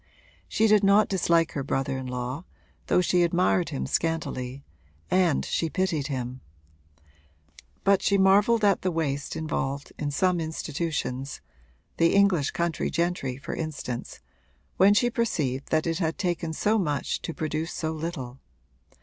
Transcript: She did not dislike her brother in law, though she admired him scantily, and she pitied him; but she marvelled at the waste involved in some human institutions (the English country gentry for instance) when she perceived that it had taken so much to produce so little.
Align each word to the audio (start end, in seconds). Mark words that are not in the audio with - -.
She 0.47 0.65
did 0.65 0.83
not 0.83 1.09
dislike 1.09 1.51
her 1.51 1.61
brother 1.61 1.95
in 1.95 2.07
law, 2.07 2.43
though 2.87 3.01
she 3.01 3.21
admired 3.21 3.69
him 3.69 3.85
scantily, 3.85 4.63
and 5.11 5.45
she 5.45 5.69
pitied 5.69 6.07
him; 6.07 6.41
but 7.83 8.01
she 8.01 8.17
marvelled 8.17 8.65
at 8.65 8.81
the 8.81 8.89
waste 8.89 9.35
involved 9.35 9.93
in 9.99 10.09
some 10.09 10.37
human 10.39 10.45
institutions 10.45 11.39
(the 11.97 12.15
English 12.15 12.49
country 12.49 12.89
gentry 12.89 13.37
for 13.37 13.53
instance) 13.53 14.21
when 14.77 14.95
she 14.95 15.11
perceived 15.11 15.67
that 15.69 15.85
it 15.85 15.99
had 15.99 16.17
taken 16.17 16.51
so 16.51 16.79
much 16.79 17.21
to 17.21 17.31
produce 17.31 17.71
so 17.71 17.91
little. 17.91 18.39